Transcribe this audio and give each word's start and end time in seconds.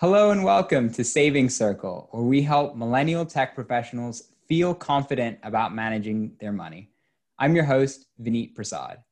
Hello 0.00 0.30
and 0.30 0.44
welcome 0.44 0.92
to 0.92 1.02
Saving 1.02 1.48
Circle, 1.48 2.06
where 2.12 2.22
we 2.22 2.40
help 2.40 2.76
millennial 2.76 3.26
tech 3.26 3.56
professionals 3.56 4.28
feel 4.46 4.72
confident 4.72 5.40
about 5.42 5.74
managing 5.74 6.36
their 6.38 6.52
money. 6.52 6.92
I'm 7.36 7.56
your 7.56 7.64
host, 7.64 8.06
Vineet 8.22 8.54
Prasad. 8.54 9.02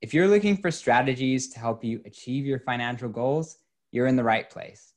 If 0.00 0.14
you're 0.14 0.28
looking 0.28 0.56
for 0.56 0.70
strategies 0.70 1.48
to 1.48 1.58
help 1.58 1.82
you 1.82 2.00
achieve 2.04 2.46
your 2.46 2.60
financial 2.60 3.08
goals, 3.08 3.58
you're 3.90 4.06
in 4.06 4.14
the 4.14 4.22
right 4.22 4.48
place. 4.48 4.94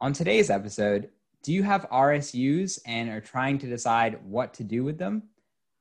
On 0.00 0.14
today's 0.14 0.48
episode, 0.48 1.10
do 1.42 1.52
you 1.52 1.62
have 1.62 1.86
RSUs 1.90 2.78
and 2.86 3.10
are 3.10 3.20
trying 3.20 3.58
to 3.58 3.66
decide 3.66 4.18
what 4.24 4.54
to 4.54 4.64
do 4.64 4.82
with 4.82 4.96
them? 4.96 5.24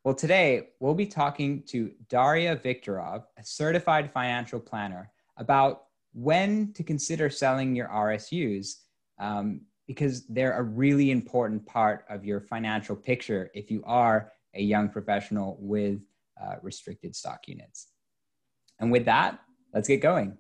Well, 0.04 0.14
today 0.14 0.72
we'll 0.82 0.94
be 0.94 1.06
talking 1.06 1.64
to 1.68 1.94
Daria 2.10 2.58
Viktorov, 2.58 3.24
a 3.38 3.46
certified 3.46 4.12
financial 4.12 4.60
planner, 4.60 5.10
about 5.38 5.84
when 6.14 6.74
to 6.74 6.84
consider 6.84 7.30
selling 7.30 7.76
your 7.76 7.88
RSUs 7.88 8.78
um, 9.20 9.62
because 9.88 10.26
they're 10.28 10.58
a 10.58 10.64
really 10.64 11.12
important 11.12 11.66
part 11.66 12.06
of 12.10 12.26
your 12.26 12.42
financial 12.42 12.96
picture 12.96 13.52
if 13.54 13.70
you 13.72 13.84
are 13.86 14.32
a 14.54 14.62
young 14.62 14.90
professional 14.90 15.58
with 15.60 16.00
uh, 16.42 16.56
restricted 16.62 17.16
stock 17.16 17.48
units. 17.48 17.88
And 18.80 18.92
with 18.92 19.06
that, 19.06 19.40
let's 19.74 19.88
get 19.88 20.02
going. 20.02 20.38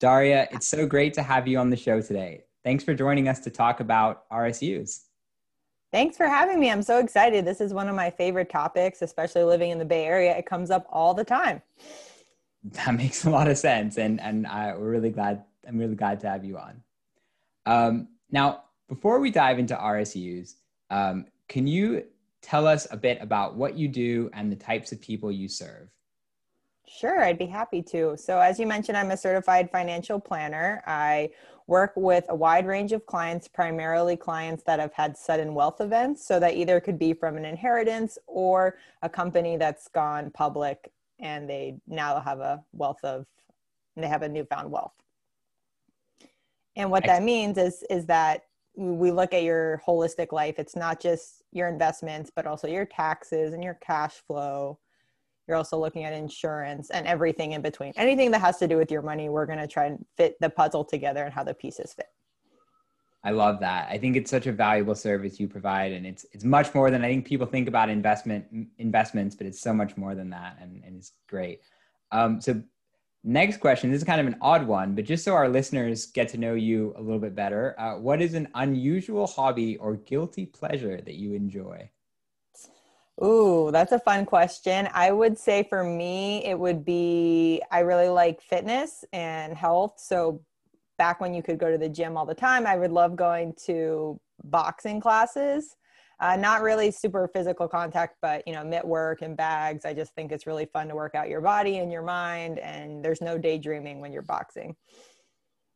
Daria, 0.00 0.48
it's 0.50 0.66
so 0.66 0.86
great 0.86 1.14
to 1.14 1.22
have 1.22 1.46
you 1.46 1.58
on 1.58 1.70
the 1.70 1.76
show 1.76 2.00
today. 2.00 2.42
Thanks 2.64 2.82
for 2.82 2.94
joining 2.94 3.28
us 3.28 3.40
to 3.40 3.50
talk 3.50 3.80
about 3.80 4.28
RSUs. 4.30 5.02
Thanks 5.92 6.16
for 6.16 6.26
having 6.26 6.58
me. 6.58 6.70
I'm 6.70 6.82
so 6.82 6.98
excited. 6.98 7.44
This 7.44 7.60
is 7.60 7.74
one 7.74 7.88
of 7.88 7.94
my 7.94 8.10
favorite 8.10 8.48
topics, 8.48 9.02
especially 9.02 9.44
living 9.44 9.70
in 9.70 9.78
the 9.78 9.84
Bay 9.84 10.06
Area. 10.06 10.36
It 10.36 10.46
comes 10.46 10.70
up 10.70 10.86
all 10.90 11.12
the 11.12 11.24
time. 11.24 11.60
That 12.64 12.94
makes 12.96 13.24
a 13.24 13.30
lot 13.30 13.48
of 13.48 13.58
sense, 13.58 13.98
and 13.98 14.20
and 14.20 14.46
I, 14.46 14.74
we're 14.76 14.90
really 14.90 15.10
glad. 15.10 15.44
I'm 15.66 15.78
really 15.78 15.94
glad 15.94 16.20
to 16.20 16.28
have 16.28 16.44
you 16.44 16.58
on. 16.58 16.82
Um, 17.66 18.08
now, 18.30 18.64
before 18.88 19.20
we 19.20 19.30
dive 19.30 19.58
into 19.58 19.74
RSUs, 19.74 20.54
um, 20.90 21.26
can 21.48 21.66
you 21.66 22.04
tell 22.40 22.66
us 22.66 22.88
a 22.90 22.96
bit 22.96 23.18
about 23.20 23.54
what 23.54 23.76
you 23.76 23.88
do 23.88 24.28
and 24.32 24.50
the 24.50 24.56
types 24.56 24.90
of 24.90 25.00
people 25.00 25.30
you 25.30 25.48
serve? 25.48 25.88
Sure, 26.86 27.24
I'd 27.24 27.38
be 27.38 27.46
happy 27.46 27.80
to. 27.82 28.16
So, 28.16 28.38
as 28.40 28.58
you 28.58 28.66
mentioned, 28.66 28.98
I'm 28.98 29.12
a 29.12 29.16
certified 29.16 29.70
financial 29.70 30.20
planner. 30.20 30.82
I 30.86 31.30
work 31.68 31.92
with 31.96 32.24
a 32.28 32.34
wide 32.34 32.66
range 32.66 32.92
of 32.92 33.06
clients, 33.06 33.48
primarily 33.48 34.16
clients 34.16 34.64
that 34.64 34.80
have 34.80 34.92
had 34.92 35.16
sudden 35.16 35.54
wealth 35.54 35.80
events. 35.80 36.26
So, 36.26 36.38
that 36.40 36.54
either 36.54 36.80
could 36.80 36.98
be 36.98 37.14
from 37.14 37.36
an 37.36 37.44
inheritance 37.44 38.18
or 38.26 38.76
a 39.00 39.08
company 39.08 39.56
that's 39.56 39.88
gone 39.88 40.30
public 40.32 40.90
and 41.22 41.48
they 41.48 41.76
now 41.86 42.20
have 42.20 42.40
a 42.40 42.62
wealth 42.72 43.02
of, 43.02 43.24
they 43.96 44.08
have 44.08 44.22
a 44.22 44.28
newfound 44.28 44.70
wealth. 44.70 44.92
And 46.76 46.90
what 46.90 47.04
that 47.04 47.22
means 47.22 47.58
is 47.58 47.84
is 47.90 48.06
that 48.06 48.42
we 48.76 49.10
look 49.10 49.34
at 49.34 49.42
your 49.42 49.82
holistic 49.86 50.32
life. 50.32 50.58
It's 50.58 50.74
not 50.74 51.00
just 51.00 51.42
your 51.52 51.68
investments, 51.68 52.30
but 52.34 52.46
also 52.46 52.66
your 52.66 52.86
taxes 52.86 53.52
and 53.52 53.62
your 53.62 53.78
cash 53.86 54.14
flow. 54.26 54.78
You're 55.46 55.56
also 55.56 55.78
looking 55.78 56.04
at 56.04 56.14
insurance 56.14 56.88
and 56.90 57.06
everything 57.06 57.52
in 57.52 57.60
between. 57.60 57.92
Anything 57.96 58.30
that 58.30 58.40
has 58.40 58.58
to 58.58 58.68
do 58.68 58.78
with 58.78 58.90
your 58.90 59.02
money, 59.02 59.28
we're 59.28 59.46
going 59.46 59.58
to 59.58 59.66
try 59.66 59.86
and 59.86 60.04
fit 60.16 60.36
the 60.40 60.48
puzzle 60.48 60.84
together 60.84 61.24
and 61.24 61.34
how 61.34 61.44
the 61.44 61.52
pieces 61.52 61.92
fit. 61.92 62.06
I 63.24 63.30
love 63.30 63.60
that. 63.60 63.88
I 63.88 63.98
think 63.98 64.16
it's 64.16 64.30
such 64.30 64.46
a 64.46 64.52
valuable 64.52 64.96
service 64.96 65.38
you 65.38 65.46
provide, 65.46 65.92
and 65.92 66.04
it's 66.04 66.26
it's 66.32 66.44
much 66.44 66.74
more 66.74 66.90
than 66.90 67.04
I 67.04 67.08
think 67.08 67.24
people 67.24 67.46
think 67.46 67.68
about 67.68 67.88
investment 67.88 68.46
investments, 68.78 69.36
but 69.36 69.46
it's 69.46 69.60
so 69.60 69.72
much 69.72 69.96
more 69.96 70.14
than 70.14 70.30
that, 70.30 70.58
and, 70.60 70.82
and 70.84 70.96
it's 70.96 71.12
great. 71.28 71.60
Um, 72.10 72.40
so, 72.40 72.60
next 73.22 73.60
question. 73.60 73.92
This 73.92 73.98
is 73.98 74.04
kind 74.04 74.20
of 74.20 74.26
an 74.26 74.36
odd 74.40 74.66
one, 74.66 74.96
but 74.96 75.04
just 75.04 75.24
so 75.24 75.34
our 75.34 75.48
listeners 75.48 76.06
get 76.06 76.28
to 76.30 76.38
know 76.38 76.54
you 76.54 76.94
a 76.96 77.00
little 77.00 77.20
bit 77.20 77.36
better, 77.36 77.78
uh, 77.78 77.96
what 77.98 78.20
is 78.20 78.34
an 78.34 78.48
unusual 78.56 79.28
hobby 79.28 79.76
or 79.76 79.94
guilty 79.96 80.44
pleasure 80.44 81.00
that 81.00 81.14
you 81.14 81.34
enjoy? 81.34 81.88
Ooh, 83.22 83.70
that's 83.70 83.92
a 83.92 84.00
fun 84.00 84.26
question. 84.26 84.88
I 84.92 85.12
would 85.12 85.38
say 85.38 85.62
for 85.68 85.84
me, 85.84 86.44
it 86.44 86.58
would 86.58 86.84
be 86.84 87.62
I 87.70 87.80
really 87.80 88.08
like 88.08 88.40
fitness 88.40 89.04
and 89.12 89.56
health. 89.56 89.94
So 89.98 90.40
back 91.02 91.20
when 91.20 91.34
you 91.34 91.42
could 91.42 91.58
go 91.58 91.68
to 91.68 91.76
the 91.76 91.88
gym 91.88 92.16
all 92.16 92.24
the 92.24 92.32
time, 92.32 92.64
I 92.64 92.76
would 92.76 92.92
love 92.92 93.16
going 93.16 93.54
to 93.66 94.20
boxing 94.44 95.00
classes. 95.00 95.74
Uh, 96.20 96.36
not 96.36 96.62
really 96.62 96.92
super 96.92 97.26
physical 97.26 97.66
contact, 97.66 98.18
but 98.22 98.46
you 98.46 98.52
know, 98.52 98.62
mitt 98.62 98.86
work 98.86 99.20
and 99.20 99.36
bags. 99.36 99.84
I 99.84 99.94
just 99.94 100.14
think 100.14 100.30
it's 100.30 100.46
really 100.46 100.64
fun 100.66 100.86
to 100.86 100.94
work 100.94 101.16
out 101.16 101.28
your 101.28 101.40
body 101.40 101.78
and 101.78 101.90
your 101.90 102.02
mind, 102.02 102.60
and 102.60 103.04
there's 103.04 103.20
no 103.20 103.36
daydreaming 103.36 104.00
when 104.00 104.12
you're 104.12 104.22
boxing. 104.22 104.76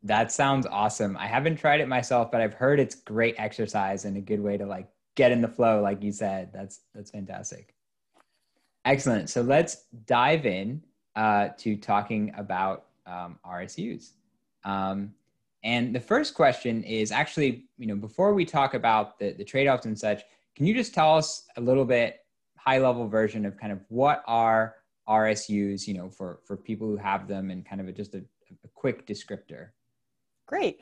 That 0.04 0.30
sounds 0.30 0.64
awesome. 0.64 1.16
I 1.16 1.26
haven't 1.26 1.56
tried 1.56 1.80
it 1.80 1.88
myself, 1.88 2.30
but 2.30 2.40
I've 2.40 2.54
heard 2.54 2.78
it's 2.78 2.94
great 2.94 3.34
exercise 3.36 4.04
and 4.04 4.16
a 4.16 4.20
good 4.20 4.40
way 4.40 4.56
to 4.56 4.64
like 4.64 4.86
get 5.16 5.32
in 5.32 5.40
the 5.40 5.48
flow, 5.48 5.82
like 5.82 6.04
you 6.04 6.12
said. 6.12 6.52
That's 6.52 6.82
that's 6.94 7.10
fantastic. 7.10 7.74
Excellent. 8.84 9.28
So 9.28 9.42
let's 9.42 9.86
dive 10.06 10.46
in 10.46 10.84
uh, 11.16 11.48
to 11.58 11.74
talking 11.74 12.32
about 12.36 12.84
um, 13.08 13.40
RSUs. 13.44 14.12
Um, 14.66 15.14
and 15.62 15.94
the 15.94 16.00
first 16.00 16.34
question 16.34 16.82
is 16.82 17.10
actually, 17.10 17.64
you 17.78 17.86
know, 17.86 17.96
before 17.96 18.34
we 18.34 18.44
talk 18.44 18.74
about 18.74 19.18
the, 19.18 19.32
the 19.32 19.44
trade-offs 19.44 19.86
and 19.86 19.98
such, 19.98 20.22
can 20.54 20.66
you 20.66 20.74
just 20.74 20.92
tell 20.92 21.16
us 21.16 21.44
a 21.56 21.60
little 21.60 21.84
bit 21.84 22.18
high 22.58 22.78
level 22.78 23.08
version 23.08 23.46
of 23.46 23.56
kind 23.56 23.72
of 23.72 23.80
what 23.88 24.22
are 24.26 24.76
RSUs, 25.08 25.86
you 25.86 25.94
know, 25.94 26.10
for, 26.10 26.40
for 26.44 26.56
people 26.56 26.88
who 26.88 26.96
have 26.96 27.28
them 27.28 27.50
and 27.50 27.64
kind 27.64 27.80
of 27.80 27.88
a, 27.88 27.92
just 27.92 28.14
a, 28.14 28.18
a 28.18 28.68
quick 28.74 29.06
descriptor? 29.06 29.68
Great. 30.46 30.80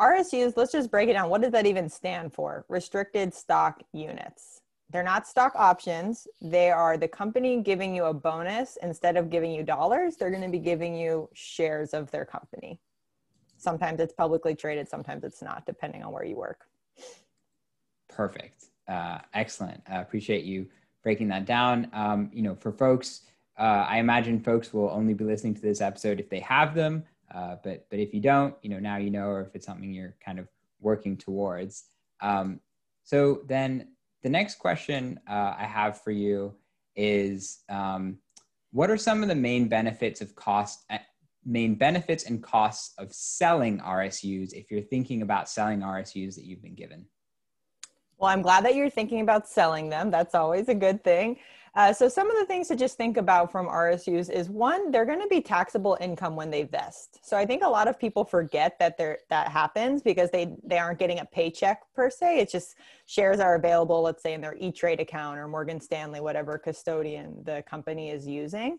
RSUs, 0.00 0.54
let's 0.56 0.72
just 0.72 0.90
break 0.90 1.08
it 1.08 1.14
down. 1.14 1.30
What 1.30 1.42
does 1.42 1.52
that 1.52 1.66
even 1.66 1.88
stand 1.88 2.32
for? 2.32 2.64
Restricted 2.68 3.32
stock 3.32 3.82
units. 3.92 4.60
They're 4.90 5.02
not 5.02 5.26
stock 5.26 5.52
options. 5.56 6.26
They 6.40 6.70
are 6.70 6.96
the 6.96 7.08
company 7.08 7.60
giving 7.62 7.94
you 7.94 8.04
a 8.04 8.14
bonus 8.14 8.78
instead 8.82 9.16
of 9.16 9.30
giving 9.30 9.50
you 9.50 9.62
dollars. 9.62 10.16
They're 10.16 10.30
going 10.30 10.42
to 10.42 10.48
be 10.48 10.58
giving 10.58 10.94
you 10.94 11.28
shares 11.34 11.92
of 11.92 12.10
their 12.10 12.24
company. 12.24 12.80
Sometimes 13.66 13.98
it's 13.98 14.12
publicly 14.12 14.54
traded, 14.54 14.88
sometimes 14.88 15.24
it's 15.24 15.42
not, 15.42 15.66
depending 15.66 16.04
on 16.04 16.12
where 16.12 16.24
you 16.24 16.36
work. 16.36 16.68
Perfect. 18.08 18.66
Uh, 18.86 19.18
excellent. 19.34 19.82
I 19.88 19.96
appreciate 19.96 20.44
you 20.44 20.68
breaking 21.02 21.26
that 21.34 21.46
down. 21.46 21.88
Um, 21.92 22.30
you 22.32 22.42
know, 22.42 22.54
for 22.54 22.70
folks, 22.70 23.22
uh, 23.58 23.84
I 23.88 23.98
imagine 23.98 24.38
folks 24.38 24.72
will 24.72 24.88
only 24.90 25.14
be 25.14 25.24
listening 25.24 25.54
to 25.54 25.60
this 25.60 25.80
episode 25.80 26.20
if 26.20 26.30
they 26.30 26.38
have 26.38 26.76
them. 26.76 27.02
Uh, 27.34 27.56
but 27.64 27.86
but 27.90 27.98
if 27.98 28.14
you 28.14 28.20
don't, 28.20 28.54
you 28.62 28.70
know, 28.70 28.78
now 28.78 28.98
you 28.98 29.10
know, 29.10 29.26
or 29.26 29.40
if 29.40 29.56
it's 29.56 29.66
something 29.66 29.92
you're 29.92 30.14
kind 30.24 30.38
of 30.38 30.46
working 30.80 31.16
towards. 31.16 31.86
Um, 32.20 32.60
so 33.02 33.40
then 33.48 33.88
the 34.22 34.28
next 34.28 34.60
question 34.60 35.18
uh, 35.28 35.54
I 35.58 35.64
have 35.64 36.00
for 36.02 36.12
you 36.12 36.54
is, 36.94 37.64
um, 37.68 38.18
what 38.70 38.90
are 38.90 38.96
some 38.96 39.24
of 39.24 39.28
the 39.28 39.34
main 39.34 39.66
benefits 39.66 40.20
of 40.20 40.36
cost 40.36 40.84
main 41.46 41.76
benefits 41.76 42.24
and 42.24 42.42
costs 42.42 42.92
of 42.98 43.12
selling 43.12 43.78
RSUs 43.78 44.52
if 44.52 44.70
you're 44.70 44.82
thinking 44.82 45.22
about 45.22 45.48
selling 45.48 45.80
RSUs 45.80 46.34
that 46.34 46.44
you've 46.44 46.62
been 46.62 46.74
given? 46.74 47.06
Well, 48.18 48.30
I'm 48.30 48.42
glad 48.42 48.64
that 48.64 48.74
you're 48.74 48.90
thinking 48.90 49.20
about 49.20 49.48
selling 49.48 49.88
them. 49.88 50.10
That's 50.10 50.34
always 50.34 50.68
a 50.68 50.74
good 50.74 51.04
thing. 51.04 51.36
Uh, 51.74 51.92
so, 51.92 52.08
some 52.08 52.30
of 52.30 52.38
the 52.38 52.46
things 52.46 52.68
to 52.68 52.74
just 52.74 52.96
think 52.96 53.18
about 53.18 53.52
from 53.52 53.68
RSUs 53.68 54.30
is 54.30 54.48
one, 54.48 54.90
they're 54.90 55.04
going 55.04 55.20
to 55.20 55.28
be 55.28 55.42
taxable 55.42 55.98
income 56.00 56.34
when 56.34 56.50
they 56.50 56.62
vest. 56.62 57.18
So, 57.22 57.36
I 57.36 57.44
think 57.44 57.62
a 57.62 57.68
lot 57.68 57.86
of 57.86 57.98
people 57.98 58.24
forget 58.24 58.78
that 58.78 58.96
that 58.96 59.48
happens 59.48 60.00
because 60.00 60.30
they 60.30 60.56
they 60.64 60.78
aren't 60.78 60.98
getting 60.98 61.18
a 61.18 61.26
paycheck 61.26 61.82
per 61.94 62.08
se. 62.08 62.38
It's 62.38 62.52
just 62.52 62.76
shares 63.04 63.40
are 63.40 63.56
available, 63.56 64.00
let's 64.00 64.22
say 64.22 64.32
in 64.32 64.40
their 64.40 64.56
E 64.58 64.72
Trade 64.72 65.00
account 65.00 65.38
or 65.38 65.48
Morgan 65.48 65.78
Stanley, 65.78 66.20
whatever 66.20 66.56
custodian 66.56 67.42
the 67.44 67.62
company 67.68 68.08
is 68.10 68.26
using. 68.26 68.78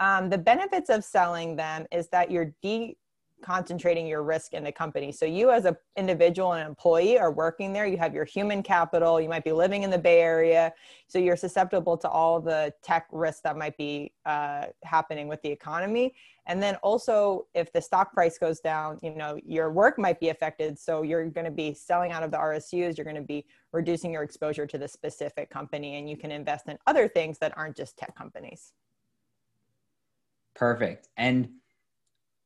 Um, 0.00 0.30
the 0.30 0.38
benefits 0.38 0.88
of 0.90 1.04
selling 1.04 1.56
them 1.56 1.86
is 1.92 2.08
that 2.08 2.30
you're 2.30 2.52
de 2.62 2.96
concentrating 3.42 4.06
your 4.06 4.22
risk 4.22 4.52
in 4.52 4.62
the 4.62 4.72
company. 4.72 5.10
So 5.10 5.24
you 5.24 5.50
as 5.50 5.64
an 5.64 5.76
individual 5.96 6.52
and 6.52 6.66
employee 6.66 7.18
are 7.18 7.32
working 7.32 7.72
there, 7.72 7.86
you 7.86 7.96
have 7.96 8.14
your 8.14 8.24
human 8.24 8.62
capital, 8.62 9.20
you 9.20 9.28
might 9.28 9.44
be 9.44 9.52
living 9.52 9.82
in 9.82 9.90
the 9.90 9.98
Bay 9.98 10.20
Area, 10.20 10.72
so 11.08 11.18
you're 11.18 11.36
susceptible 11.36 11.96
to 11.98 12.08
all 12.08 12.40
the 12.40 12.72
tech 12.82 13.06
risks 13.10 13.40
that 13.42 13.56
might 13.56 13.76
be 13.76 14.12
uh, 14.26 14.66
happening 14.84 15.28
with 15.28 15.40
the 15.42 15.48
economy. 15.48 16.14
And 16.46 16.62
then 16.62 16.76
also 16.76 17.46
if 17.54 17.72
the 17.72 17.80
stock 17.80 18.12
price 18.12 18.38
goes 18.38 18.60
down, 18.60 18.98
you 19.02 19.14
know, 19.14 19.38
your 19.44 19.70
work 19.70 19.98
might 19.98 20.20
be 20.20 20.28
affected. 20.28 20.78
So 20.78 21.02
you're 21.02 21.24
going 21.30 21.44
to 21.44 21.50
be 21.50 21.72
selling 21.74 22.12
out 22.12 22.22
of 22.22 22.30
the 22.30 22.38
RSUs, 22.38 22.96
you're 22.96 23.04
going 23.04 23.16
to 23.16 23.22
be 23.22 23.46
reducing 23.72 24.12
your 24.12 24.22
exposure 24.22 24.66
to 24.66 24.78
the 24.78 24.88
specific 24.88 25.50
company 25.50 25.96
and 25.96 26.10
you 26.10 26.16
can 26.16 26.30
invest 26.30 26.68
in 26.68 26.78
other 26.86 27.08
things 27.08 27.38
that 27.38 27.56
aren't 27.56 27.76
just 27.76 27.96
tech 27.96 28.14
companies. 28.16 28.72
Perfect. 30.54 31.08
And 31.16 31.48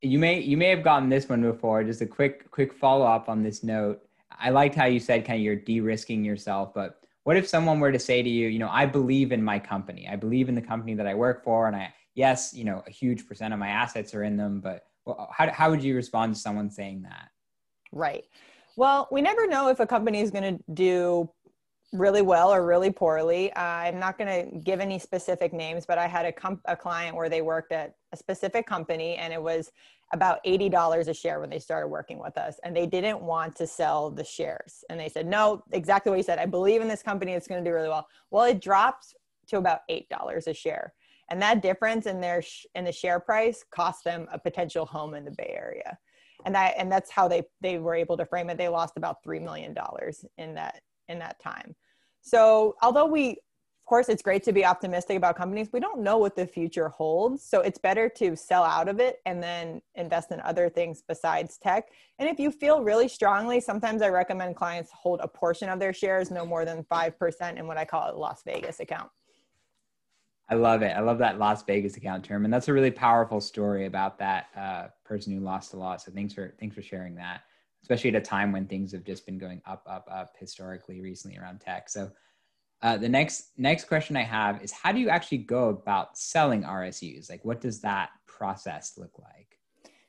you 0.03 0.19
may 0.19 0.41
you 0.41 0.57
may 0.57 0.69
have 0.69 0.83
gotten 0.83 1.09
this 1.09 1.29
one 1.29 1.43
before. 1.43 1.83
Just 1.85 2.01
a 2.01 2.07
quick 2.07 2.51
quick 2.51 2.73
follow 2.73 3.07
up 3.07 3.29
on 3.29 3.43
this 3.43 3.63
note. 3.63 4.03
I 4.31 4.51
liked 4.51 4.75
how 4.75 4.87
you 4.87 5.01
said 5.01 5.25
kind 5.25 5.39
of 5.39 5.45
you're 5.45 5.57
de-risking 5.57 6.25
yourself, 6.25 6.75
but 6.75 7.01
what 7.23 7.37
if 7.37 7.49
someone 7.49 7.81
were 7.81 7.93
to 7.93 7.99
say 7.99 8.23
to 8.23 8.29
you, 8.29 8.49
you 8.49 8.59
know, 8.59 8.69
I 8.69 8.85
believe 8.85 9.33
in 9.33 9.43
my 9.43 9.59
company. 9.59 10.07
I 10.11 10.17
believe 10.17 10.49
in 10.49 10.55
the 10.55 10.63
company 10.63 10.95
that 10.95 11.07
I 11.07 11.15
work 11.15 11.43
for, 11.43 11.67
and 11.67 11.77
I 11.77 11.95
yes, 12.15 12.53
you 12.55 12.65
know, 12.65 12.83
a 12.87 12.91
huge 12.91 13.27
percent 13.27 13.55
of 13.55 13.61
my 13.61 13.69
assets 13.69 14.15
are 14.15 14.25
in 14.25 14.37
them. 14.37 14.61
But 14.61 14.85
how 15.33 15.51
how 15.51 15.71
would 15.71 15.83
you 15.83 15.95
respond 15.97 16.35
to 16.35 16.41
someone 16.41 16.71
saying 16.71 17.03
that? 17.03 17.31
Right. 17.93 18.25
Well, 18.77 19.09
we 19.11 19.23
never 19.23 19.47
know 19.47 19.69
if 19.69 19.81
a 19.81 19.87
company 19.87 20.21
is 20.21 20.31
going 20.31 20.57
to 20.57 20.65
do 20.73 21.31
really 21.95 22.23
well 22.23 22.53
or 22.53 22.67
really 22.67 22.91
poorly. 22.91 23.53
Uh, 23.53 23.63
I'm 23.63 23.99
not 23.99 24.19
going 24.19 24.29
to 24.29 24.59
give 24.59 24.81
any 24.81 24.99
specific 24.99 25.53
names, 25.53 25.87
but 25.87 25.97
I 25.97 26.07
had 26.07 26.27
a, 26.27 26.33
comp- 26.33 26.61
a 26.65 26.77
client 26.77 27.17
where 27.17 27.29
they 27.29 27.41
worked 27.41 27.73
at 27.73 27.95
a 28.13 28.17
specific 28.17 28.67
company 28.67 29.17
and 29.17 29.33
it 29.33 29.41
was 29.41 29.71
about 30.13 30.43
$80 30.45 31.09
a 31.09 31.15
share 31.15 31.41
when 31.41 31.51
they 31.51 31.59
started 31.59 31.89
working 31.89 32.19
with 32.19 32.37
us. 32.37 32.59
And 32.65 32.77
they 32.77 32.87
didn't 32.87 33.21
want 33.21 33.57
to 33.57 33.67
sell 33.67 34.11
the 34.11 34.25
shares. 34.25 34.85
And 34.91 34.99
they 34.99 35.09
said, 35.09 35.27
no, 35.27 35.63
exactly 35.73 36.11
what 36.11 36.17
you 36.17 36.23
said. 36.23 36.39
I 36.39 36.47
believe 36.47 36.83
in 36.83 36.89
this 36.89 37.03
company. 37.03 37.33
It's 37.33 37.47
going 37.49 37.63
to 37.65 37.69
do 37.69 37.75
really 37.75 37.89
well. 37.89 38.07
Well, 38.31 38.45
it 38.45 38.61
dropped 38.61 39.15
to 39.49 39.59
about 39.59 39.81
$8 39.91 40.47
a 40.47 40.55
share. 40.55 40.93
And 41.31 41.41
that 41.41 41.63
difference 41.63 42.07
in 42.07 42.21
their 42.21 42.43
sh- 42.43 42.67
in 42.75 42.85
the 42.85 42.93
share 42.93 43.19
price 43.19 43.65
cost 43.71 44.05
them 44.05 44.27
a 44.31 44.39
potential 44.39 44.85
home 44.85 45.15
in 45.15 45.25
the 45.25 45.31
Bay 45.31 45.55
Area. 45.57 45.97
And 46.45 46.55
that 46.55 46.75
and 46.77 46.93
that's 46.93 47.11
how 47.11 47.29
they 47.29 47.45
they 47.63 47.79
were 47.79 47.95
able 47.95 48.19
to 48.19 48.27
frame 48.27 48.51
it. 48.51 48.59
They 48.59 48.69
lost 48.69 48.99
about 48.99 49.23
3 49.25 49.41
million 49.41 49.73
dollars 49.73 50.25
in 50.37 50.55
that 50.55 50.83
in 51.09 51.19
that 51.21 51.41
time. 51.41 51.75
So, 52.25 52.75
although 52.81 53.05
we, 53.05 53.33
of 53.33 53.85
course, 53.87 54.09
it's 54.09 54.23
great 54.23 54.43
to 54.45 54.53
be 54.53 54.65
optimistic 54.65 55.19
about 55.19 55.37
companies, 55.37 55.69
we 55.75 55.79
don't 55.79 56.01
know 56.01 56.17
what 56.17 56.35
the 56.35 56.47
future 56.47 56.89
holds. 56.89 57.45
So, 57.45 57.61
it's 57.61 57.79
better 57.79 58.09
to 58.09 58.35
sell 58.35 58.65
out 58.65 58.89
of 58.89 58.99
it 58.99 59.21
and 59.27 59.43
then 59.43 59.83
invest 59.95 60.33
in 60.33 60.41
other 60.41 60.71
things 60.71 61.03
besides 61.07 61.59
tech. 61.59 61.91
And 62.19 62.27
if 62.27 62.41
you 62.41 62.51
feel 62.51 62.83
really 62.83 63.09
strongly, 63.09 63.61
sometimes 63.61 64.01
I 64.01 64.09
recommend 64.09 64.57
clients 64.57 64.91
hold 64.91 65.21
a 65.21 65.29
portion 65.29 65.69
of 65.69 65.79
their 65.79 65.93
shares, 65.93 66.31
no 66.31 66.47
more 66.47 66.65
than 66.65 66.83
5% 66.85 67.59
in 67.59 67.67
what 67.67 67.77
I 67.77 67.85
call 67.85 68.11
a 68.11 68.17
Las 68.17 68.43
Vegas 68.43 68.81
account. 68.81 69.11
I 70.49 70.55
love 70.55 70.81
it. 70.81 70.97
I 70.97 71.01
love 71.01 71.19
that 71.19 71.39
Las 71.39 71.63
Vegas 71.63 71.97
account 71.99 72.25
term, 72.25 72.45
and 72.45 72.53
that's 72.53 72.69
a 72.69 72.73
really 72.73 72.91
powerful 72.91 73.41
story 73.41 73.85
about 73.85 74.19
that 74.19 74.47
uh, 74.57 74.87
person 75.05 75.35
who 75.35 75.41
lost 75.41 75.75
a 75.75 75.77
lot. 75.77 76.01
So 76.01 76.11
thanks 76.11 76.33
for 76.33 76.55
thanks 76.59 76.75
for 76.75 76.83
sharing 76.83 77.15
that 77.17 77.43
especially 77.85 78.09
at 78.09 78.17
a 78.17 78.21
time 78.21 78.51
when 78.51 78.67
things 78.67 78.93
have 78.93 79.05
just 79.05 79.27
been 79.27 79.37
going 79.37 79.61
up, 79.67 79.85
up, 79.87 80.09
up 80.11 80.35
historically 80.41 81.03
recently 81.03 81.37
around 81.37 81.61
tech. 81.61 81.91
So 81.91 82.11
uh, 82.81 82.97
the 82.97 83.11
next 83.11 83.51
next 83.59 83.85
question 83.85 84.17
I 84.17 84.23
have 84.23 84.63
is 84.63 84.73
how 84.73 84.91
do 84.91 84.99
you 84.99 85.11
actually 85.11 85.39
go 85.39 85.69
about 85.69 86.17
selling 86.17 86.63
RSUs? 86.63 87.29
Like, 87.29 87.45
what 87.45 87.61
does 87.61 87.83
that 87.83 88.09
process 88.27 88.95
look 88.97 89.19
like? 89.19 89.54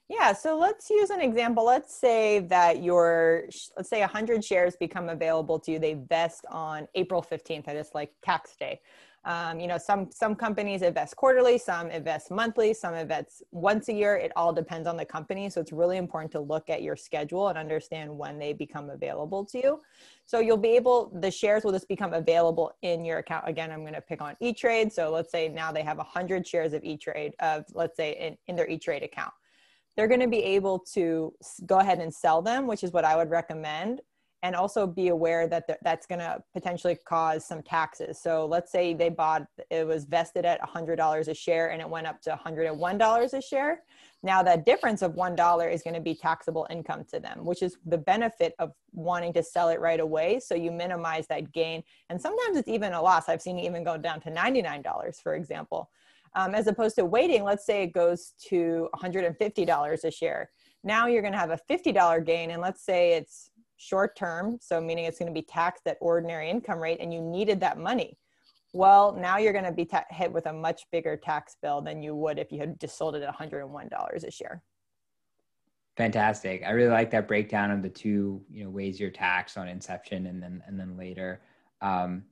Yeah, 0.07 0.33
so 0.33 0.57
let's 0.57 0.89
use 0.91 1.09
an 1.09 1.19
example. 1.19 1.65
Let's 1.65 1.95
say 1.95 2.39
that 2.39 2.83
your 2.83 3.45
let's 3.75 3.89
say 3.89 4.01
100 4.01 4.43
shares 4.43 4.75
become 4.75 5.09
available 5.09 5.57
to 5.59 5.71
you. 5.71 5.79
They 5.79 5.95
vest 5.95 6.45
on 6.51 6.87
April 6.93 7.23
15th, 7.23 7.65
that 7.65 7.75
is 7.75 7.89
like 7.95 8.11
tax 8.23 8.55
day. 8.55 8.81
Um, 9.23 9.59
you 9.59 9.65
know, 9.65 9.79
some 9.79 10.11
some 10.11 10.35
companies 10.35 10.83
invest 10.83 11.15
quarterly, 11.15 11.57
some 11.57 11.89
invest 11.89 12.29
monthly, 12.29 12.75
some 12.75 12.93
invest 12.93 13.41
once 13.51 13.89
a 13.89 13.93
year. 13.93 14.15
It 14.15 14.31
all 14.35 14.53
depends 14.53 14.87
on 14.87 14.95
the 14.95 15.05
company. 15.05 15.49
So 15.49 15.59
it's 15.59 15.71
really 15.71 15.97
important 15.97 16.31
to 16.33 16.39
look 16.39 16.69
at 16.69 16.83
your 16.83 16.95
schedule 16.95 17.47
and 17.47 17.57
understand 17.57 18.15
when 18.15 18.37
they 18.37 18.53
become 18.53 18.91
available 18.91 19.43
to 19.45 19.57
you. 19.57 19.81
So 20.25 20.39
you'll 20.39 20.57
be 20.57 20.75
able, 20.75 21.11
the 21.19 21.31
shares 21.31 21.63
will 21.63 21.71
just 21.71 21.87
become 21.87 22.13
available 22.13 22.73
in 22.83 23.03
your 23.03 23.17
account. 23.17 23.47
Again, 23.47 23.71
I'm 23.71 23.81
going 23.81 23.93
to 23.93 24.01
pick 24.01 24.21
on 24.21 24.35
E-Trade. 24.39 24.93
So 24.93 25.09
let's 25.11 25.31
say 25.31 25.49
now 25.49 25.71
they 25.71 25.83
have 25.83 25.97
100 25.97 26.47
shares 26.47 26.73
of 26.73 26.83
E-Trade, 26.83 27.33
of 27.39 27.65
let's 27.73 27.97
say 27.97 28.11
in, 28.19 28.37
in 28.47 28.55
their 28.55 28.69
E-Trade 28.69 29.01
account. 29.01 29.33
They're 29.95 30.07
going 30.07 30.21
to 30.21 30.27
be 30.27 30.43
able 30.43 30.79
to 30.93 31.33
go 31.65 31.79
ahead 31.79 31.99
and 31.99 32.13
sell 32.13 32.41
them, 32.41 32.67
which 32.67 32.83
is 32.83 32.91
what 32.91 33.05
I 33.05 33.15
would 33.15 33.29
recommend 33.29 34.01
and 34.45 34.55
also 34.55 34.85
be 34.85 35.07
aware 35.07 35.47
that 35.47 35.65
th- 35.65 35.79
that's 35.81 36.05
going 36.05 36.19
to 36.19 36.37
potentially 36.53 36.95
cause 37.07 37.43
some 37.43 37.63
taxes. 37.63 38.21
So 38.21 38.45
let's 38.45 38.71
say 38.71 38.93
they 38.93 39.09
bought 39.09 39.47
it 39.71 39.87
was 39.87 40.05
vested 40.05 40.45
at 40.45 40.61
$100 40.61 41.27
a 41.27 41.33
share 41.33 41.71
and 41.71 41.81
it 41.81 41.89
went 41.89 42.05
up 42.05 42.21
to 42.21 42.39
$101 42.45 43.33
a 43.33 43.41
share. 43.41 43.81
Now 44.21 44.43
that 44.43 44.63
difference 44.63 45.01
of 45.01 45.13
$1 45.13 45.73
is 45.73 45.81
going 45.81 45.95
to 45.95 45.99
be 45.99 46.13
taxable 46.13 46.67
income 46.69 47.05
to 47.05 47.19
them, 47.19 47.43
which 47.43 47.63
is 47.63 47.77
the 47.87 47.97
benefit 47.97 48.53
of 48.59 48.71
wanting 48.91 49.33
to 49.33 49.41
sell 49.41 49.69
it 49.69 49.79
right 49.79 49.99
away 49.99 50.39
so 50.39 50.53
you 50.53 50.69
minimize 50.69 51.25
that 51.27 51.51
gain. 51.51 51.81
And 52.11 52.21
sometimes 52.21 52.55
it's 52.55 52.69
even 52.69 52.93
a 52.93 53.01
loss. 53.01 53.27
I've 53.27 53.41
seen 53.41 53.57
it 53.57 53.65
even 53.65 53.83
go 53.83 53.97
down 53.97 54.21
to 54.21 54.29
$99 54.29 55.23
for 55.23 55.33
example. 55.33 55.89
Um, 56.35 56.53
as 56.53 56.67
opposed 56.67 56.95
to 56.97 57.05
waiting, 57.05 57.43
let's 57.43 57.65
say 57.65 57.83
it 57.83 57.93
goes 57.93 58.33
to 58.49 58.89
$150 58.95 60.03
a 60.03 60.11
share. 60.11 60.49
Now 60.83 61.07
you're 61.07 61.21
going 61.21 61.33
to 61.33 61.39
have 61.39 61.51
a 61.51 61.59
$50 61.69 62.25
gain 62.25 62.51
and 62.51 62.61
let's 62.61 62.83
say 62.83 63.13
it's 63.13 63.49
short 63.77 64.15
term, 64.15 64.57
so 64.61 64.81
meaning 64.81 65.05
it's 65.05 65.17
going 65.17 65.33
to 65.33 65.33
be 65.33 65.45
taxed 65.45 65.87
at 65.87 65.97
ordinary 66.01 66.49
income 66.49 66.79
rate, 66.79 66.99
and 66.99 67.13
you 67.13 67.21
needed 67.21 67.59
that 67.61 67.77
money. 67.77 68.17
Well, 68.73 69.13
now 69.13 69.37
you're 69.37 69.53
going 69.53 69.65
to 69.65 69.71
be 69.71 69.85
ta- 69.85 70.05
hit 70.09 70.31
with 70.31 70.47
a 70.47 70.53
much 70.53 70.83
bigger 70.91 71.15
tax 71.15 71.55
bill 71.61 71.81
than 71.81 72.03
you 72.03 72.15
would 72.15 72.37
if 72.37 72.51
you 72.51 72.59
had 72.59 72.79
just 72.79 72.97
sold 72.97 73.15
it 73.15 73.23
at 73.23 73.33
$101 73.33 74.23
a 74.23 74.31
share. 74.31 74.61
Fantastic. 75.95 76.61
I 76.65 76.71
really 76.71 76.91
like 76.91 77.09
that 77.11 77.27
breakdown 77.27 77.71
of 77.71 77.81
the 77.81 77.89
two, 77.89 78.43
you 78.51 78.65
know, 78.65 78.69
ways 78.69 78.99
you're 78.99 79.09
taxed 79.09 79.57
on 79.57 79.69
inception 79.69 80.27
and 80.27 80.43
then 80.43 80.61
and 80.67 80.77
then 80.77 80.97
later. 80.97 81.41
Um, 81.81 82.23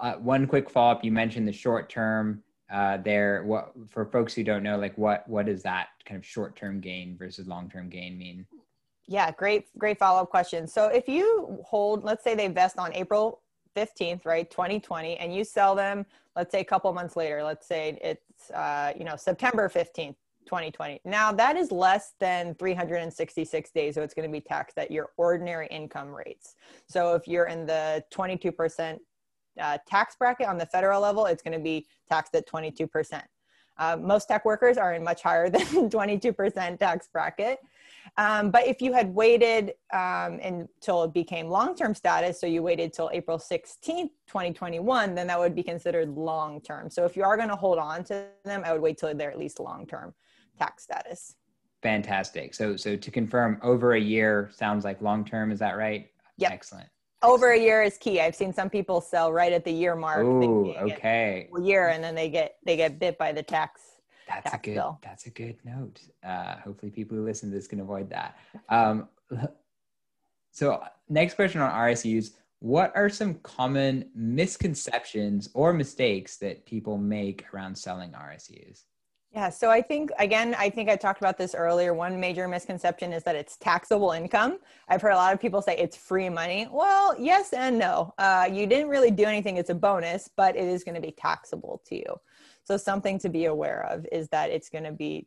uh, 0.00 0.14
one 0.14 0.46
quick 0.46 0.68
follow 0.68 0.92
up. 0.92 1.04
You 1.04 1.12
mentioned 1.12 1.46
the 1.46 1.52
short 1.52 1.88
term 1.88 2.42
uh, 2.74 2.96
there. 2.98 3.44
What 3.44 3.72
for 3.88 4.04
folks 4.04 4.34
who 4.34 4.42
don't 4.42 4.64
know, 4.64 4.76
like 4.76 4.98
what 4.98 5.26
what 5.28 5.46
does 5.46 5.62
that 5.62 5.88
kind 6.04 6.18
of 6.18 6.26
short 6.26 6.56
term 6.56 6.80
gain 6.80 7.16
versus 7.16 7.46
long 7.46 7.70
term 7.70 7.88
gain 7.88 8.18
mean? 8.18 8.44
Yeah, 9.06 9.30
great, 9.30 9.66
great 9.78 9.98
follow 9.98 10.22
up 10.22 10.30
question. 10.30 10.66
So 10.66 10.86
if 10.88 11.08
you 11.08 11.58
hold, 11.64 12.04
let's 12.04 12.24
say 12.24 12.34
they 12.34 12.48
vest 12.48 12.78
on 12.78 12.92
April 12.94 13.42
15th, 13.76 14.24
right, 14.24 14.50
2020, 14.50 15.18
and 15.18 15.34
you 15.34 15.44
sell 15.44 15.74
them, 15.74 16.06
let's 16.36 16.50
say 16.50 16.60
a 16.60 16.64
couple 16.64 16.90
months 16.92 17.14
later, 17.14 17.42
let's 17.42 17.66
say 17.66 17.98
it's, 18.02 18.50
uh, 18.50 18.92
you 18.96 19.04
know, 19.04 19.14
September 19.16 19.68
15th, 19.68 20.16
2020. 20.46 21.02
Now 21.04 21.32
that 21.32 21.56
is 21.56 21.70
less 21.70 22.14
than 22.18 22.54
366 22.54 23.70
days, 23.72 23.94
so 23.94 24.02
it's 24.02 24.14
going 24.14 24.28
to 24.28 24.32
be 24.32 24.40
taxed 24.40 24.78
at 24.78 24.90
your 24.90 25.10
ordinary 25.18 25.66
income 25.66 26.08
rates. 26.08 26.54
So 26.88 27.14
if 27.14 27.28
you're 27.28 27.46
in 27.46 27.66
the 27.66 28.02
22% 28.10 28.98
uh, 29.60 29.78
tax 29.86 30.16
bracket 30.16 30.48
on 30.48 30.58
the 30.58 30.66
federal 30.66 31.00
level, 31.00 31.26
it's 31.26 31.42
going 31.42 31.56
to 31.56 31.62
be 31.62 31.86
taxed 32.08 32.34
at 32.34 32.48
22%. 32.48 33.22
Uh, 33.76 33.96
most 34.00 34.28
tech 34.28 34.44
workers 34.44 34.76
are 34.76 34.94
in 34.94 35.02
much 35.02 35.22
higher 35.22 35.50
than 35.50 35.90
22% 35.90 36.78
tax 36.78 37.08
bracket. 37.12 37.58
Um, 38.16 38.50
but 38.50 38.66
if 38.66 38.80
you 38.82 38.92
had 38.92 39.12
waited 39.14 39.74
um, 39.92 40.38
until 40.42 41.04
it 41.04 41.14
became 41.14 41.48
long-term 41.48 41.94
status, 41.94 42.40
so 42.40 42.46
you 42.46 42.62
waited 42.62 42.92
till 42.92 43.10
April 43.12 43.38
16th, 43.38 44.10
2021, 44.26 45.14
then 45.14 45.26
that 45.26 45.38
would 45.38 45.54
be 45.54 45.62
considered 45.62 46.10
long-term. 46.10 46.90
So 46.90 47.04
if 47.04 47.16
you 47.16 47.24
are 47.24 47.36
going 47.36 47.48
to 47.48 47.56
hold 47.56 47.78
on 47.78 48.04
to 48.04 48.26
them, 48.44 48.62
I 48.64 48.72
would 48.72 48.82
wait 48.82 48.98
till 48.98 49.12
they're 49.14 49.30
at 49.30 49.38
least 49.38 49.58
long-term 49.58 50.14
tax 50.58 50.84
status. 50.84 51.36
Fantastic. 51.82 52.54
So, 52.54 52.76
so 52.76 52.96
to 52.96 53.10
confirm, 53.10 53.58
over 53.62 53.94
a 53.94 54.00
year 54.00 54.50
sounds 54.54 54.84
like 54.84 55.02
long-term. 55.02 55.50
Is 55.50 55.58
that 55.58 55.76
right? 55.76 56.08
Yeah. 56.36 56.52
Excellent. 56.52 56.88
Over 57.24 57.52
a 57.52 57.58
year 57.58 57.82
is 57.82 57.96
key. 57.96 58.20
I've 58.20 58.36
seen 58.36 58.52
some 58.52 58.70
people 58.70 59.00
sell 59.00 59.32
right 59.32 59.52
at 59.52 59.64
the 59.64 59.72
year 59.72 59.96
mark. 59.96 60.24
Ooh, 60.24 60.74
okay. 60.74 61.48
A 61.56 61.60
year, 61.60 61.88
and 61.88 62.04
then 62.04 62.14
they 62.14 62.28
get 62.28 62.56
they 62.64 62.76
get 62.76 62.98
bit 62.98 63.18
by 63.18 63.32
the 63.32 63.42
tax 63.42 63.80
that's 64.28 64.54
a 64.54 64.58
good. 64.58 64.74
Bill. 64.74 64.98
That's 65.02 65.26
a 65.26 65.30
good 65.30 65.56
note. 65.64 66.00
Uh, 66.24 66.56
hopefully, 66.56 66.90
people 66.90 67.16
who 67.16 67.24
listen 67.24 67.50
to 67.50 67.56
this 67.56 67.66
can 67.66 67.80
avoid 67.80 68.10
that. 68.10 68.36
Um, 68.68 69.08
so, 70.52 70.82
next 71.08 71.34
question 71.34 71.60
on 71.60 71.70
RSUs: 71.72 72.32
What 72.60 72.92
are 72.94 73.08
some 73.08 73.34
common 73.36 74.10
misconceptions 74.14 75.50
or 75.54 75.72
mistakes 75.72 76.36
that 76.38 76.66
people 76.66 76.98
make 76.98 77.44
around 77.52 77.76
selling 77.76 78.12
RSUs? 78.12 78.84
Yeah, 79.34 79.50
so 79.50 79.68
I 79.68 79.82
think 79.82 80.12
again, 80.20 80.54
I 80.56 80.70
think 80.70 80.88
I 80.88 80.94
talked 80.94 81.20
about 81.20 81.36
this 81.36 81.56
earlier. 81.56 81.92
One 81.92 82.20
major 82.20 82.46
misconception 82.46 83.12
is 83.12 83.24
that 83.24 83.34
it's 83.34 83.56
taxable 83.56 84.12
income. 84.12 84.58
I've 84.88 85.02
heard 85.02 85.10
a 85.10 85.16
lot 85.16 85.34
of 85.34 85.40
people 85.40 85.60
say 85.60 85.76
it's 85.76 85.96
free 85.96 86.28
money. 86.28 86.68
Well, 86.70 87.16
yes 87.18 87.52
and 87.52 87.76
no. 87.76 88.14
Uh, 88.16 88.48
you 88.50 88.68
didn't 88.68 88.88
really 88.88 89.10
do 89.10 89.24
anything; 89.24 89.56
it's 89.56 89.70
a 89.70 89.74
bonus, 89.74 90.30
but 90.36 90.54
it 90.54 90.62
is 90.62 90.84
going 90.84 90.94
to 90.94 91.00
be 91.00 91.10
taxable 91.10 91.82
to 91.86 91.96
you. 91.96 92.16
So 92.62 92.76
something 92.76 93.18
to 93.18 93.28
be 93.28 93.46
aware 93.46 93.84
of 93.90 94.06
is 94.12 94.28
that 94.28 94.50
it's 94.50 94.68
going 94.68 94.84
to 94.84 94.92
be 94.92 95.26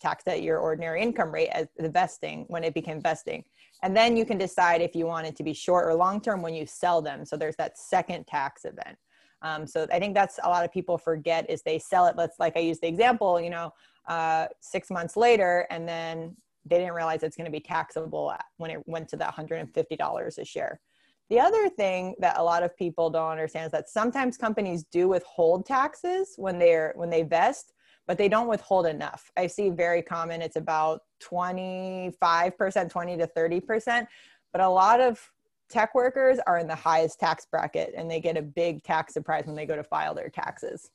taxed 0.00 0.28
at 0.28 0.42
your 0.42 0.58
ordinary 0.58 1.02
income 1.02 1.32
rate 1.32 1.48
as 1.48 1.66
the 1.76 1.88
vesting 1.88 2.44
when 2.48 2.62
it 2.62 2.72
became 2.72 3.02
vesting. 3.02 3.42
And 3.82 3.96
then 3.96 4.16
you 4.16 4.24
can 4.24 4.38
decide 4.38 4.80
if 4.80 4.94
you 4.94 5.06
want 5.06 5.26
it 5.26 5.34
to 5.36 5.42
be 5.42 5.54
short 5.54 5.86
or 5.88 5.94
long 5.94 6.20
term 6.20 6.40
when 6.40 6.54
you 6.54 6.66
sell 6.66 7.02
them. 7.02 7.24
So 7.24 7.36
there's 7.36 7.56
that 7.56 7.78
second 7.78 8.28
tax 8.28 8.64
event. 8.64 8.96
Um, 9.42 9.66
so 9.66 9.86
I 9.92 9.98
think 9.98 10.14
that's 10.14 10.38
a 10.42 10.48
lot 10.48 10.64
of 10.64 10.72
people 10.72 10.98
forget 10.98 11.48
is 11.48 11.62
they 11.62 11.78
sell 11.78 12.06
it. 12.06 12.16
Let's 12.16 12.38
like 12.38 12.56
I 12.56 12.60
use 12.60 12.78
the 12.80 12.88
example, 12.88 13.40
you 13.40 13.50
know, 13.50 13.72
uh, 14.06 14.46
six 14.60 14.90
months 14.90 15.16
later, 15.16 15.66
and 15.70 15.88
then 15.88 16.36
they 16.64 16.78
didn't 16.78 16.94
realize 16.94 17.22
it's 17.22 17.36
going 17.36 17.46
to 17.46 17.50
be 17.50 17.60
taxable 17.60 18.34
when 18.58 18.70
it 18.70 18.86
went 18.86 19.08
to 19.08 19.16
that 19.16 19.34
$150 19.34 20.38
a 20.38 20.44
share. 20.44 20.80
The 21.30 21.40
other 21.40 21.68
thing 21.68 22.16
that 22.18 22.38
a 22.38 22.42
lot 22.42 22.64
of 22.64 22.76
people 22.76 23.08
don't 23.08 23.30
understand 23.30 23.66
is 23.66 23.72
that 23.72 23.88
sometimes 23.88 24.36
companies 24.36 24.84
do 24.90 25.08
withhold 25.08 25.64
taxes 25.64 26.34
when 26.36 26.58
they're 26.58 26.92
when 26.96 27.08
they 27.08 27.22
vest, 27.22 27.72
but 28.06 28.18
they 28.18 28.28
don't 28.28 28.48
withhold 28.48 28.86
enough. 28.86 29.30
I 29.36 29.46
see 29.46 29.70
very 29.70 30.02
common 30.02 30.42
it's 30.42 30.56
about 30.56 31.02
25%, 31.22 32.90
20 32.90 33.16
to 33.16 33.26
30%, 33.28 34.06
but 34.52 34.60
a 34.60 34.68
lot 34.68 35.00
of 35.00 35.30
tech 35.70 35.94
workers 35.94 36.38
are 36.46 36.58
in 36.58 36.66
the 36.66 36.74
highest 36.74 37.20
tax 37.20 37.46
bracket 37.50 37.94
and 37.96 38.10
they 38.10 38.20
get 38.20 38.36
a 38.36 38.42
big 38.42 38.82
tax 38.82 39.14
surprise 39.14 39.46
when 39.46 39.56
they 39.56 39.66
go 39.66 39.76
to 39.76 39.84
file 39.84 40.14
their 40.14 40.28
taxes. 40.28 40.90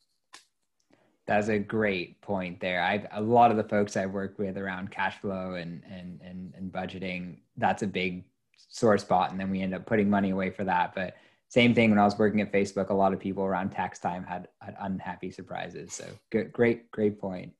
That's 1.28 1.48
a 1.48 1.58
great 1.58 2.22
point 2.22 2.60
there. 2.60 3.08
A 3.12 3.22
lot 3.22 3.50
of 3.50 3.58
the 3.58 3.64
folks 3.64 3.98
I 3.98 4.06
work 4.06 4.38
with 4.38 4.58
around 4.58 4.92
cash 4.92 5.18
flow 5.20 5.56
and 5.56 5.82
and 5.90 6.22
and, 6.22 6.54
and 6.56 6.72
budgeting. 6.72 7.38
That's 7.58 7.82
a 7.82 7.88
big 7.88 8.26
sore 8.70 8.98
spot, 9.00 9.32
and 9.32 9.40
then 9.40 9.50
we 9.50 9.62
end 9.62 9.74
up 9.74 9.88
putting 9.88 10.08
money 10.08 10.30
away 10.30 10.52
for 10.52 10.64
that. 10.66 10.94
But 10.94 11.16
same 11.48 11.74
thing 11.74 11.90
when 11.90 12.00
I 12.00 12.04
was 12.04 12.18
working 12.18 12.42
at 12.42 12.52
Facebook. 12.52 12.90
A 12.90 12.94
lot 12.94 13.14
of 13.14 13.20
people 13.20 13.44
around 13.44 13.70
tax 13.70 13.98
time 13.98 14.24
had, 14.24 14.48
had 14.62 14.76
unhappy 14.80 15.32
surprises. 15.32 15.94
So 15.94 16.06
good, 16.32 16.52
great, 16.52 16.92
great 16.92 17.20
point 17.20 17.54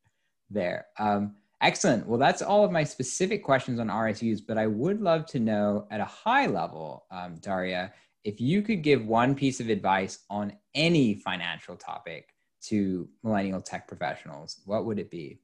there. 0.50 0.88
Um, 1.00 1.36
excellent. 1.62 2.08
Well, 2.08 2.20
that's 2.20 2.42
all 2.42 2.64
of 2.64 2.72
my 2.72 2.84
specific 2.84 3.44
questions 3.44 3.80
on 3.80 3.88
RSUs. 3.88 4.40
But 4.46 4.58
I 4.58 4.68
would 4.68 5.02
love 5.02 5.26
to 5.28 5.40
know 5.40 5.88
at 5.92 6.00
a 6.00 6.06
high 6.06 6.48
level, 6.48 7.06
um, 7.12 7.38
Daria, 7.40 7.94
if 8.24 8.42
you 8.42 8.62
could 8.62 8.82
give 8.82 9.06
one 9.06 9.36
piece 9.36 9.60
of 9.60 9.70
advice 9.70 10.20
on 10.30 10.54
any 10.74 11.16
financial 11.16 11.76
topic 11.76 12.34
to 12.64 13.08
millennial 13.24 13.62
tech 13.62 13.88
professionals, 13.88 14.62
what 14.66 14.86
would 14.86 15.00
it 15.00 15.12
be? 15.12 15.40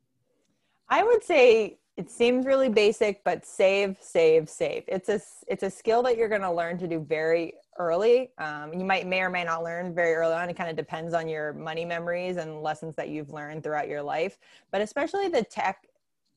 I 0.90 1.04
would 1.04 1.24
say 1.24 1.78
it 1.98 2.10
seems 2.10 2.46
really 2.46 2.70
basic, 2.70 3.24
but 3.24 3.46
save, 3.46 3.98
save, 4.02 4.50
save. 4.50 4.84
It's 4.88 5.10
a 5.10 5.22
it's 5.48 5.64
a 5.64 5.70
skill 5.70 6.02
that 6.04 6.18
you're 6.18 6.30
going 6.30 6.42
to 6.42 6.52
learn 6.52 6.78
to 6.80 6.88
do 6.88 7.00
very 7.00 7.54
early. 7.78 8.32
Um, 8.38 8.74
you 8.74 8.84
might 8.84 9.08
may 9.08 9.22
or 9.22 9.30
may 9.30 9.44
not 9.44 9.64
learn 9.64 9.94
very 9.94 10.14
early 10.14 10.34
on. 10.34 10.50
It 10.50 10.56
kind 10.56 10.70
of 10.70 10.76
depends 10.76 11.14
on 11.14 11.28
your 11.28 11.54
money 11.54 11.86
memories 11.86 12.38
and 12.38 12.62
lessons 12.62 12.96
that 12.96 13.10
you've 13.10 13.32
learned 13.32 13.64
throughout 13.64 13.88
your 13.88 14.02
life. 14.02 14.38
But 14.72 14.82
especially 14.82 15.28
the 15.28 15.44
tech 15.44 15.86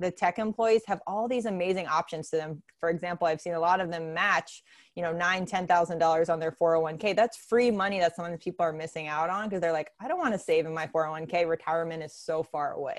the 0.01 0.11
tech 0.11 0.39
employees 0.39 0.83
have 0.87 1.01
all 1.07 1.29
these 1.29 1.47
amazing 1.47 1.87
options 1.87 2.29
to 2.31 2.37
them. 2.37 2.63
For 2.81 2.91
example, 2.91 3.27
I've 3.27 3.41
seen 3.41 3.55
a 3.55 3.61
lot 3.61 3.81
of 3.81 3.91
them 3.91 4.13
match, 4.13 4.63
you 4.97 5.03
know, 5.03 5.13
nine, 5.13 5.47
ten 5.47 5.67
thousand 5.67 5.99
dollars 5.99 6.29
on 6.29 6.41
their 6.41 6.53
401k. 6.53 7.15
That's 7.15 7.37
free 7.37 7.71
money 7.71 8.01
that 8.01 8.17
some 8.17 8.25
of 8.25 8.33
the 8.33 8.39
people 8.39 8.65
are 8.65 8.73
missing 8.73 9.07
out 9.09 9.31
on 9.31 9.49
because 9.49 9.61
they're 9.61 9.73
like, 9.73 9.91
I 10.01 10.09
don't 10.09 10.19
want 10.19 10.35
to 10.35 10.39
save 10.39 10.67
in 10.67 10.75
my 10.75 10.87
401k. 10.89 11.49
Retirement 11.49 12.03
is 12.03 12.15
so 12.15 12.43
far 12.43 12.73
away. 12.73 12.99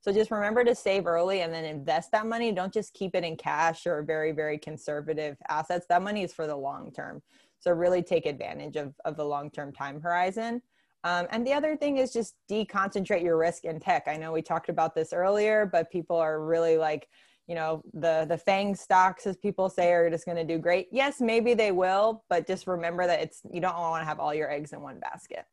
So 0.00 0.12
just 0.12 0.30
remember 0.30 0.64
to 0.64 0.74
save 0.74 1.06
early 1.06 1.40
and 1.40 1.52
then 1.52 1.64
invest 1.64 2.12
that 2.12 2.26
money. 2.26 2.52
Don't 2.52 2.72
just 2.72 2.94
keep 2.94 3.16
it 3.16 3.24
in 3.24 3.36
cash 3.36 3.86
or 3.86 4.02
very, 4.02 4.32
very 4.32 4.56
conservative 4.56 5.36
assets. 5.48 5.86
That 5.88 6.02
money 6.02 6.22
is 6.22 6.32
for 6.32 6.46
the 6.46 6.56
long 6.56 6.92
term. 6.92 7.20
So 7.58 7.72
really 7.72 8.02
take 8.02 8.24
advantage 8.24 8.76
of, 8.76 8.94
of 9.04 9.16
the 9.16 9.24
long 9.24 9.50
term 9.50 9.72
time 9.72 10.00
horizon. 10.00 10.62
Um, 11.04 11.26
and 11.30 11.46
the 11.46 11.52
other 11.52 11.76
thing 11.76 11.98
is 11.98 12.12
just 12.12 12.34
deconcentrate 12.50 13.22
your 13.22 13.36
risk 13.36 13.64
in 13.64 13.78
tech. 13.78 14.04
I 14.08 14.16
know 14.16 14.32
we 14.32 14.42
talked 14.42 14.68
about 14.68 14.94
this 14.94 15.12
earlier, 15.12 15.64
but 15.66 15.90
people 15.90 16.16
are 16.16 16.44
really 16.44 16.76
like, 16.76 17.08
you 17.46 17.54
know, 17.54 17.82
the 17.94 18.26
the 18.28 18.36
FANG 18.36 18.74
stocks, 18.74 19.26
as 19.26 19.36
people 19.36 19.70
say, 19.70 19.92
are 19.92 20.10
just 20.10 20.26
going 20.26 20.36
to 20.36 20.44
do 20.44 20.58
great. 20.58 20.88
Yes, 20.90 21.20
maybe 21.20 21.54
they 21.54 21.72
will, 21.72 22.24
but 22.28 22.46
just 22.46 22.66
remember 22.66 23.06
that 23.06 23.20
it's 23.20 23.40
you 23.50 23.60
don't 23.60 23.76
want 23.76 24.02
to 24.02 24.06
have 24.06 24.20
all 24.20 24.34
your 24.34 24.50
eggs 24.50 24.72
in 24.72 24.82
one 24.82 24.98
basket. 24.98 25.46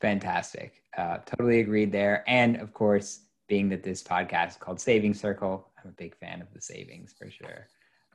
Fantastic. 0.00 0.82
Uh, 0.96 1.18
totally 1.18 1.60
agreed 1.60 1.92
there. 1.92 2.24
And 2.26 2.56
of 2.56 2.72
course, 2.72 3.20
being 3.46 3.68
that 3.68 3.82
this 3.82 4.02
podcast 4.02 4.48
is 4.48 4.56
called 4.56 4.80
Saving 4.80 5.14
Circle, 5.14 5.70
I'm 5.78 5.90
a 5.90 5.92
big 5.92 6.16
fan 6.16 6.40
of 6.40 6.48
the 6.52 6.60
savings 6.60 7.14
for 7.16 7.30
sure. 7.30 7.68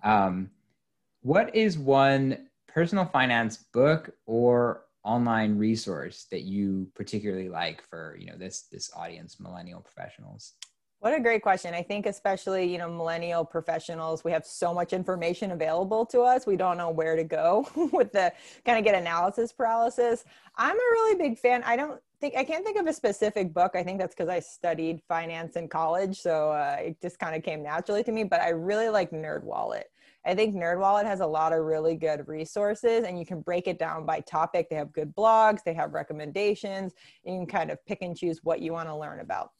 Um, 0.03 0.49
what 1.21 1.55
is 1.55 1.77
one 1.77 2.47
personal 2.67 3.05
finance 3.05 3.57
book 3.73 4.11
or 4.25 4.85
online 5.03 5.57
resource 5.57 6.27
that 6.31 6.41
you 6.41 6.87
particularly 6.95 7.49
like 7.49 7.81
for 7.89 8.17
you 8.19 8.27
know 8.27 8.37
this 8.37 8.63
this 8.71 8.91
audience 8.95 9.39
millennial 9.39 9.79
professionals 9.79 10.53
what 11.01 11.13
a 11.13 11.19
great 11.21 11.41
question. 11.41 11.73
I 11.73 11.81
think 11.81 12.05
especially, 12.05 12.69
you 12.69 12.77
know, 12.77 12.89
millennial 12.89 13.45
professionals, 13.45 14.25
we 14.25 14.33
have 14.33 14.45
so 14.45 14.73
much 14.73 14.91
information 14.91 15.51
available 15.51 16.05
to 16.07 16.21
us. 16.21 16.45
We 16.45 16.57
don't 16.57 16.77
know 16.77 16.89
where 16.89 17.15
to 17.15 17.23
go 17.23 17.65
with 17.93 18.11
the 18.11 18.33
kind 18.65 18.77
of 18.77 18.83
get 18.83 18.95
analysis 18.95 19.53
paralysis. 19.53 20.25
I'm 20.57 20.75
a 20.75 20.91
really 20.91 21.15
big 21.15 21.39
fan. 21.39 21.63
I 21.63 21.77
don't 21.77 22.01
think 22.19 22.35
I 22.35 22.43
can't 22.43 22.65
think 22.65 22.77
of 22.77 22.85
a 22.85 22.91
specific 22.91 23.53
book. 23.53 23.71
I 23.75 23.83
think 23.83 23.97
that's 23.97 24.13
because 24.13 24.27
I 24.27 24.41
studied 24.41 25.01
finance 25.07 25.55
in 25.55 25.69
college, 25.69 26.19
so 26.19 26.51
uh, 26.51 26.75
it 26.81 27.01
just 27.01 27.17
kind 27.17 27.33
of 27.33 27.43
came 27.43 27.63
naturally 27.63 28.03
to 28.03 28.11
me. 28.11 28.25
But 28.25 28.41
I 28.41 28.49
really 28.49 28.89
like 28.89 29.11
NerdWallet. 29.11 29.83
I 30.25 30.35
think 30.35 30.55
NerdWallet 30.55 31.05
has 31.05 31.21
a 31.21 31.27
lot 31.27 31.53
of 31.53 31.63
really 31.63 31.95
good 31.95 32.27
resources, 32.27 33.05
and 33.05 33.17
you 33.17 33.25
can 33.25 33.41
break 33.41 33.67
it 33.67 33.79
down 33.79 34.05
by 34.05 34.19
topic. 34.21 34.69
They 34.69 34.75
have 34.75 34.91
good 34.91 35.15
blogs, 35.15 35.63
they 35.63 35.73
have 35.73 35.93
recommendations. 35.93 36.93
You 37.23 37.37
can 37.37 37.45
kind 37.45 37.71
of 37.71 37.83
pick 37.85 38.01
and 38.01 38.17
choose 38.17 38.39
what 38.43 38.61
you 38.61 38.73
want 38.73 38.89
to 38.89 38.95
learn 38.95 39.21
about 39.21 39.51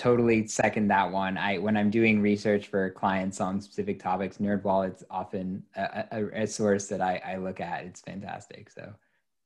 totally 0.00 0.46
second 0.46 0.88
that 0.88 1.12
one. 1.12 1.36
I 1.36 1.58
when 1.58 1.76
I'm 1.76 1.90
doing 1.90 2.22
research 2.22 2.68
for 2.68 2.88
clients 2.88 3.38
on 3.38 3.60
specific 3.60 4.02
topics, 4.02 4.38
NerdWallet's 4.38 5.04
often 5.10 5.62
a, 5.76 6.04
a, 6.10 6.42
a 6.42 6.46
source 6.46 6.86
that 6.86 7.02
I, 7.02 7.20
I, 7.22 7.36
look 7.36 7.60
at. 7.60 7.84
It's 7.84 8.00
fantastic. 8.00 8.70
So 8.70 8.94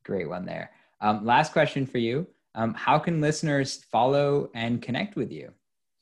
great 0.04 0.28
one 0.28 0.44
there. 0.44 0.70
Um, 1.00 1.24
last 1.24 1.52
question 1.52 1.86
for 1.86 1.98
you. 1.98 2.28
Um, 2.54 2.72
how 2.74 3.00
can 3.00 3.20
listeners 3.20 3.82
follow 3.90 4.48
and 4.54 4.80
connect 4.80 5.16
with 5.16 5.32
you? 5.32 5.50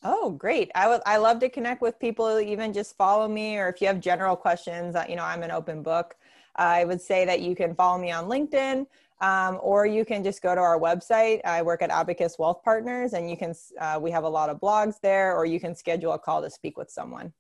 Oh, 0.05 0.31
great. 0.31 0.71
I 0.75 0.89
would 0.89 1.01
I 1.07 1.17
love 1.17 1.39
to 1.41 1.49
connect 1.49 1.81
with 1.81 1.99
people, 1.99 2.41
even 2.41 2.73
just 2.73 2.97
follow 2.97 3.29
me, 3.29 3.57
or 3.57 3.69
if 3.69 3.81
you 3.81 3.87
have 3.87 4.01
general 4.01 4.35
questions, 4.35 4.97
uh, 4.97 5.05
you 5.09 5.17
know, 5.17 5.25
I'm 5.25 5.43
an 5.43 5.51
open 5.51 5.83
book. 5.83 6.17
I 6.57 6.85
would 6.85 7.01
say 7.01 7.25
that 7.25 7.41
you 7.41 7.55
can 7.55 7.75
follow 7.75 7.99
me 7.99 8.11
on 8.11 8.25
LinkedIn 8.27 8.87
um, 9.23 9.59
or 9.63 9.87
you 9.87 10.05
can 10.05 10.25
just 10.25 10.43
go 10.43 10.55
to 10.55 10.61
our 10.61 10.79
website. 10.79 11.41
I 11.45 11.63
work 11.63 11.81
at 11.81 11.91
Abacus 11.91 12.39
Wealth 12.39 12.63
Partners, 12.65 13.13
and 13.13 13.31
you 13.31 13.37
can 13.37 13.55
uh, 13.81 13.99
we 14.03 14.11
have 14.11 14.25
a 14.25 14.29
lot 14.29 14.51
of 14.51 14.61
blogs 14.61 15.01
there, 15.01 15.35
or 15.35 15.47
you 15.47 15.61
can 15.61 15.75
schedule 15.75 16.13
a 16.13 16.19
call 16.19 16.43
to 16.43 16.51
speak 16.51 16.77
with 16.77 16.91
someone. 16.91 17.33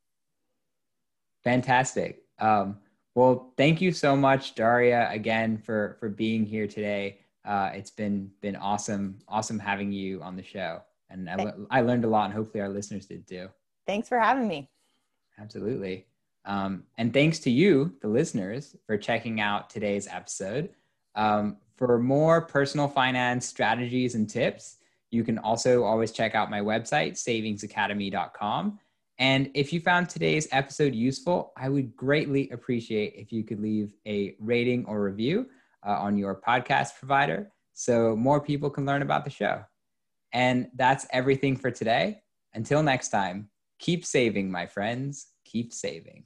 Fantastic. 1.42 2.22
Um, 2.38 2.78
well, 3.16 3.52
thank 3.56 3.80
you 3.80 3.92
so 3.92 4.16
much, 4.16 4.54
Daria, 4.54 5.10
again 5.10 5.58
for 5.58 5.96
for 5.98 6.08
being 6.08 6.46
here 6.46 6.68
today. 6.68 7.18
Uh, 7.44 7.70
it's 7.74 7.90
been 7.90 8.30
been 8.40 8.56
awesome, 8.56 9.18
awesome 9.26 9.58
having 9.58 9.90
you 9.90 10.22
on 10.22 10.36
the 10.36 10.44
show, 10.44 10.82
and 11.12 11.28
I, 11.28 11.52
I 11.70 11.80
learned 11.82 12.04
a 12.04 12.08
lot, 12.08 12.26
and 12.26 12.34
hopefully 12.34 12.60
our 12.60 12.68
listeners 12.68 13.06
did 13.06 13.26
too. 13.26 13.48
Thanks 13.86 14.08
for 14.08 14.18
having 14.18 14.48
me. 14.48 14.70
Absolutely. 15.38 16.06
Um, 16.44 16.84
and 16.98 17.12
thanks 17.12 17.38
to 17.40 17.50
you, 17.50 17.94
the 18.00 18.08
listeners, 18.08 18.76
for 18.86 18.96
checking 18.96 19.40
out 19.40 19.70
today's 19.70 20.08
episode. 20.08 20.70
Um, 21.14 21.58
for 21.76 21.98
more 21.98 22.40
personal 22.40 22.88
finance 22.88 23.46
strategies 23.46 24.14
and 24.14 24.28
tips, 24.28 24.78
you 25.10 25.24
can 25.24 25.38
also 25.38 25.84
always 25.84 26.10
check 26.10 26.34
out 26.34 26.50
my 26.50 26.60
website, 26.60 27.12
savingsacademy.com. 27.12 28.78
And 29.18 29.50
if 29.54 29.72
you 29.72 29.80
found 29.80 30.08
today's 30.08 30.48
episode 30.52 30.94
useful, 30.94 31.52
I 31.56 31.68
would 31.68 31.94
greatly 31.94 32.50
appreciate 32.50 33.14
if 33.16 33.30
you 33.30 33.44
could 33.44 33.60
leave 33.60 33.94
a 34.06 34.34
rating 34.40 34.84
or 34.86 35.02
review 35.02 35.46
uh, 35.86 35.90
on 35.90 36.16
your 36.16 36.40
podcast 36.40 36.98
provider 36.98 37.52
so 37.74 38.16
more 38.16 38.40
people 38.40 38.70
can 38.70 38.86
learn 38.86 39.02
about 39.02 39.24
the 39.24 39.30
show. 39.30 39.62
And 40.32 40.68
that's 40.74 41.06
everything 41.10 41.56
for 41.56 41.70
today. 41.70 42.22
Until 42.54 42.82
next 42.82 43.08
time, 43.08 43.50
keep 43.78 44.04
saving, 44.04 44.50
my 44.50 44.66
friends. 44.66 45.28
Keep 45.44 45.72
saving. 45.72 46.24